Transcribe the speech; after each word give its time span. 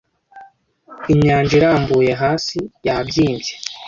Inyanja 1.13 1.53
irambuye 1.59 2.11
hasi-yabyimbye, 2.21 3.53